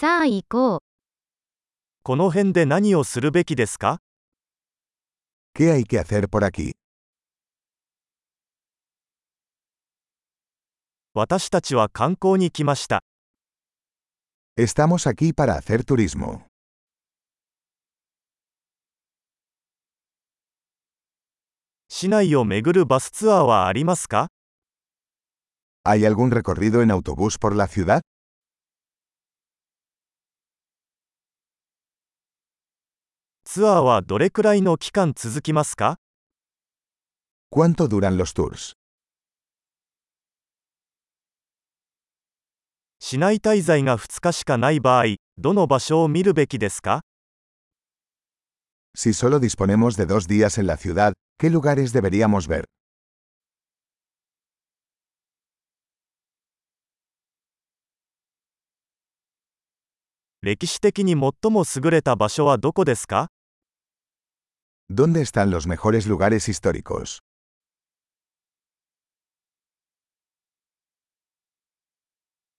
[0.00, 0.78] さあ行こう。
[2.02, 3.98] この辺で何をするべきですか
[5.54, 6.72] ¿Qué hay que hacer por aquí?
[11.12, 13.02] 私たちは観光に来ました。
[14.56, 16.46] Estamos aquí para hacer turismo.
[21.90, 24.28] 市内を巡るバスツアーはありますか
[25.84, 28.00] ¿Hay algún recorrido en autobús por la ciudad?
[33.44, 35.98] ツアーはどれくらいの期間続きますか
[37.50, 38.74] ¿Cuánto duran los tours?
[43.00, 47.00] 市内滞在が2日しかない場合、どの場所を見るべきですか
[48.94, 52.66] Si solo disponemos de dos días en la ciudad, ¿qué lugares deberíamos ver?
[60.42, 63.28] 歴史的に最も優れた場所はどこですか
[64.90, 67.18] ¿Dónde están los mejores lugares históricos?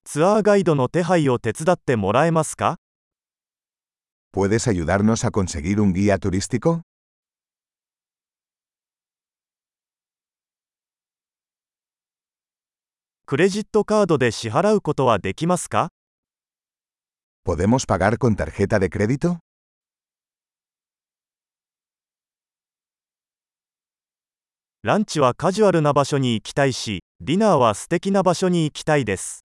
[0.03, 2.77] ツアーガイドの手配を手伝ってもらえますか
[4.31, 6.81] ¿Puedes ayudarnos a conseguir un guía turístico?
[13.25, 15.89] クレジットカードで支払うことはできますか
[17.43, 19.39] ¿Podemos pagar con tarjeta de crédito?
[24.83, 29.43] ランチはカジュアルな場所に行きたいし、ディナーは素敵な場所に行きたいです。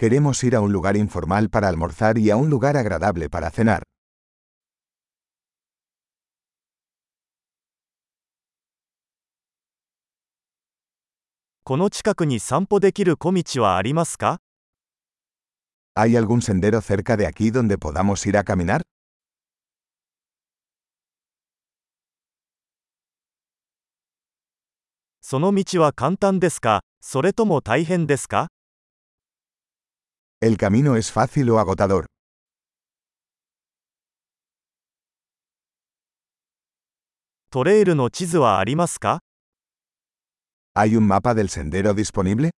[0.00, 3.82] Queremos ir a un lugar informal para almorzar y a un lugar agradable para cenar.
[11.64, 14.40] この近くに散歩できる小道はありますか
[16.00, 18.82] ¿Hay algún sendero cerca de aquí donde podamos ir a caminar?
[30.40, 32.06] ¿El camino es fácil o agotador?
[40.76, 42.50] ¿Hay un mapa del sendero disponible?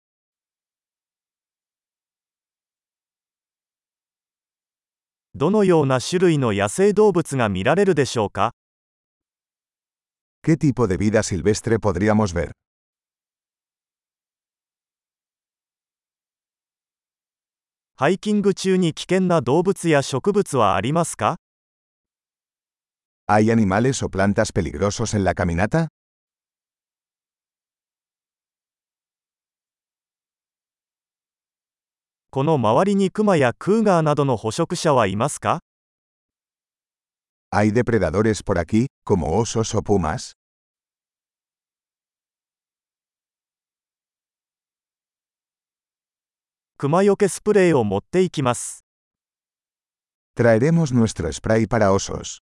[5.34, 8.52] どのような種類の野生動物が見られるでしょうか
[10.42, 12.50] ¿Qué tipo de vida silvestre podríamos ver?
[17.96, 21.36] ハイキング中に危険な動物や植物はありますか
[23.28, 25.88] ¿Hay animales o plantas peligrosos en la caminata?
[32.32, 35.58] この周りにクマやクーガーなどの捕食者はいますか
[37.52, 40.34] ¿Hay depredadores por aquí, como osos o pumas?
[46.78, 48.84] クマよけスプレーを持っていきます。
[50.36, 52.38] Traeremos nuestro spray para osos.